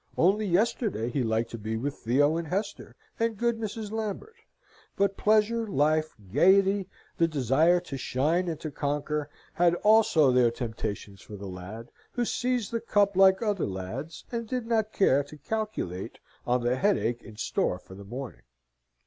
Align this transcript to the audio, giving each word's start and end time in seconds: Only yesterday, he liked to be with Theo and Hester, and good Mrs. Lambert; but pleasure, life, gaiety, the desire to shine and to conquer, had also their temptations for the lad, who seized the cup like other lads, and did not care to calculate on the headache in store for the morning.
Only 0.17 0.47
yesterday, 0.47 1.11
he 1.11 1.21
liked 1.21 1.51
to 1.51 1.59
be 1.59 1.77
with 1.77 1.93
Theo 1.93 2.35
and 2.35 2.47
Hester, 2.47 2.95
and 3.19 3.37
good 3.37 3.59
Mrs. 3.59 3.91
Lambert; 3.91 4.33
but 4.95 5.15
pleasure, 5.15 5.67
life, 5.67 6.15
gaiety, 6.33 6.89
the 7.19 7.27
desire 7.27 7.79
to 7.81 7.97
shine 7.97 8.47
and 8.47 8.59
to 8.61 8.71
conquer, 8.71 9.29
had 9.53 9.75
also 9.83 10.31
their 10.31 10.49
temptations 10.49 11.21
for 11.21 11.35
the 11.35 11.45
lad, 11.45 11.91
who 12.13 12.25
seized 12.25 12.71
the 12.71 12.81
cup 12.81 13.15
like 13.15 13.43
other 13.43 13.67
lads, 13.67 14.25
and 14.31 14.47
did 14.47 14.65
not 14.65 14.91
care 14.91 15.23
to 15.23 15.37
calculate 15.37 16.17
on 16.47 16.63
the 16.63 16.77
headache 16.77 17.21
in 17.21 17.37
store 17.37 17.77
for 17.77 17.93
the 17.93 18.03
morning. 18.03 18.41